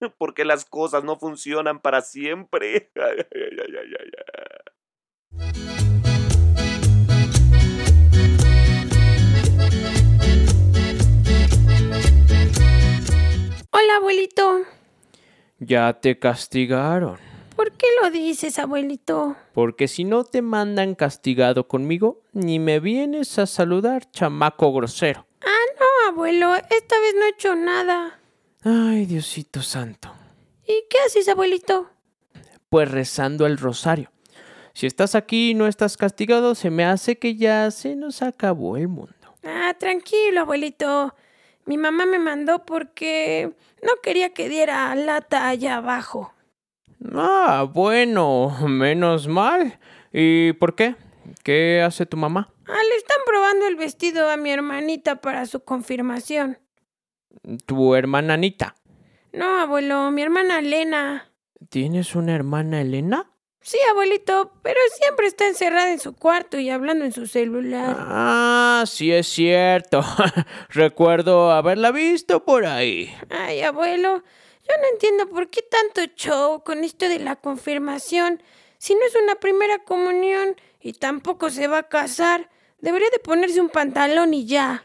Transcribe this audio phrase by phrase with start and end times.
[0.18, 2.90] Porque las cosas no funcionan para siempre.
[13.70, 14.62] Hola, abuelito.
[15.58, 17.18] Ya te castigaron.
[17.56, 19.36] ¿Por qué lo dices, abuelito?
[19.52, 25.26] Porque si no te mandan castigado conmigo, ni me vienes a saludar, chamaco grosero.
[25.42, 28.20] Ah, no, abuelo, esta vez no he hecho nada.
[28.64, 30.12] Ay, Diosito Santo.
[30.66, 31.90] ¿Y qué haces, abuelito?
[32.68, 34.10] Pues rezando el rosario.
[34.74, 38.76] Si estás aquí y no estás castigado, se me hace que ya se nos acabó
[38.76, 39.14] el mundo.
[39.44, 41.14] Ah, tranquilo, abuelito.
[41.66, 46.32] Mi mamá me mandó porque no quería que diera lata allá abajo.
[47.14, 49.78] Ah, bueno, menos mal.
[50.12, 50.96] ¿Y por qué?
[51.44, 52.52] ¿Qué hace tu mamá?
[52.66, 56.58] Ah, le están probando el vestido a mi hermanita para su confirmación.
[57.66, 58.74] Tu hermana Anita.
[59.32, 61.30] No, abuelo, mi hermana Elena.
[61.68, 63.30] ¿Tienes una hermana Elena?
[63.60, 67.96] Sí, abuelito, pero siempre está encerrada en su cuarto y hablando en su celular.
[67.98, 70.02] Ah, sí es cierto.
[70.70, 73.14] Recuerdo haberla visto por ahí.
[73.28, 74.22] Ay, abuelo,
[74.68, 78.42] yo no entiendo por qué tanto show con esto de la confirmación.
[78.78, 82.48] Si no es una primera comunión y tampoco se va a casar,
[82.80, 84.84] debería de ponerse un pantalón y ya.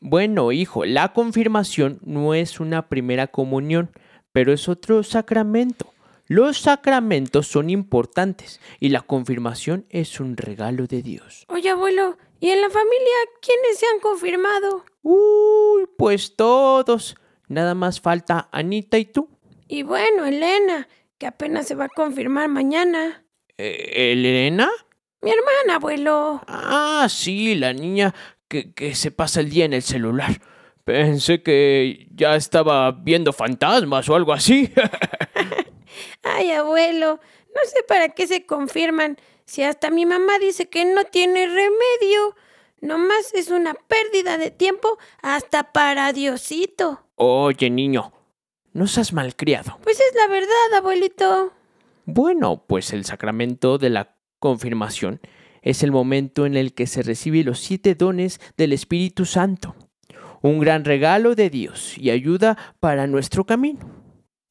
[0.00, 3.90] Bueno, hijo, la confirmación no es una primera comunión,
[4.32, 5.92] pero es otro sacramento.
[6.26, 11.46] Los sacramentos son importantes y la confirmación es un regalo de Dios.
[11.48, 14.84] Oye, abuelo, ¿y en la familia quiénes se han confirmado?
[15.02, 17.16] Uy, pues todos.
[17.48, 19.28] Nada más falta Anita y tú.
[19.68, 23.24] Y bueno, Elena, que apenas se va a confirmar mañana.
[23.56, 24.68] Eh, ¿Elena?
[25.22, 26.42] Mi hermana, abuelo.
[26.46, 28.14] Ah, sí, la niña
[28.48, 30.40] que, que se pasa el día en el celular.
[30.84, 34.72] Pensé que ya estaba viendo fantasmas o algo así.
[36.22, 37.20] Ay, abuelo,
[37.54, 42.36] no sé para qué se confirman si hasta mi mamá dice que no tiene remedio.
[42.80, 47.02] Nomás es una pérdida de tiempo hasta para Diosito.
[47.14, 48.12] Oye, niño,
[48.72, 49.78] no seas malcriado.
[49.82, 51.52] Pues es la verdad, abuelito.
[52.04, 55.20] Bueno, pues el sacramento de la confirmación
[55.66, 59.74] es el momento en el que se recibe los siete dones del Espíritu Santo.
[60.40, 63.80] Un gran regalo de Dios y ayuda para nuestro camino.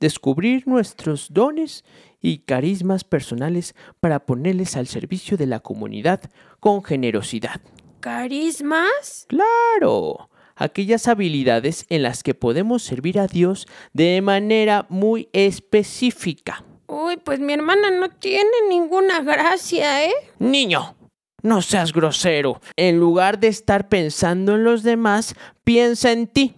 [0.00, 1.84] Descubrir nuestros dones
[2.22, 6.22] y carismas personales para ponerles al servicio de la comunidad
[6.60, 7.60] con generosidad.
[8.00, 9.26] ¿Carismas?
[9.28, 16.64] Claro, aquellas habilidades en las que podemos servir a Dios de manera muy específica.
[16.86, 20.12] Uy, pues mi hermana no tiene ninguna gracia, ¿eh?
[20.38, 20.96] Niño,
[21.42, 22.60] no seas grosero.
[22.76, 26.54] En lugar de estar pensando en los demás, piensa en ti.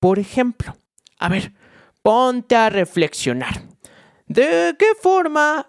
[0.00, 0.76] Por ejemplo,
[1.18, 1.52] a ver,
[2.02, 3.62] ponte a reflexionar.
[4.26, 5.68] ¿De qué forma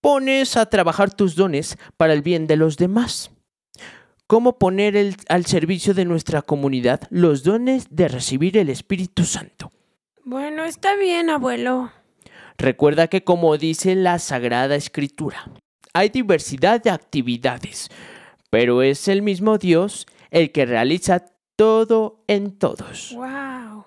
[0.00, 3.30] pones a trabajar tus dones para el bien de los demás?
[4.26, 9.70] ¿Cómo poner el- al servicio de nuestra comunidad los dones de recibir el Espíritu Santo?
[10.24, 11.92] Bueno, está bien, abuelo.
[12.56, 15.50] Recuerda que como dice la Sagrada Escritura,
[15.94, 17.88] hay diversidad de actividades,
[18.50, 21.24] pero es el mismo Dios el que realiza
[21.56, 23.14] todo en todos.
[23.14, 23.86] Wow.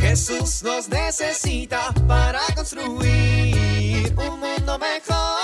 [0.00, 5.43] Jesús nos necesita para construir un mundo mejor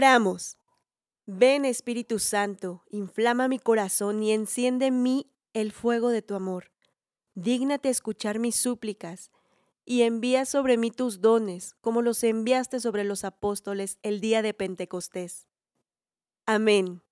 [0.00, 0.56] Oramos.
[1.26, 6.72] Ven Espíritu Santo, inflama mi corazón y enciende en mí el fuego de tu amor.
[7.34, 9.30] Dígnate escuchar mis súplicas
[9.84, 14.54] y envía sobre mí tus dones, como los enviaste sobre los apóstoles el día de
[14.54, 15.48] Pentecostés.
[16.46, 17.02] Amén.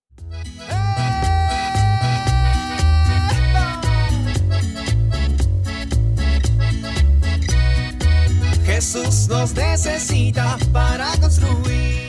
[8.64, 12.07] Jesús nos necesita para construir.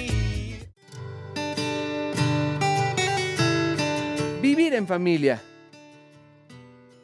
[4.80, 5.42] En familia.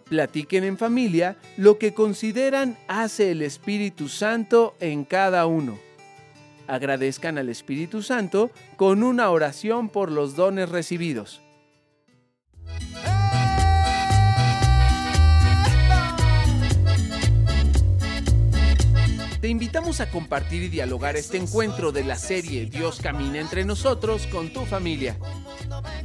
[0.09, 5.77] Platiquen en familia lo que consideran hace el Espíritu Santo en cada uno.
[6.67, 11.41] Agradezcan al Espíritu Santo con una oración por los dones recibidos.
[19.41, 24.25] Te invitamos a compartir y dialogar este encuentro de la serie Dios camina entre nosotros
[24.25, 25.17] con tu familia.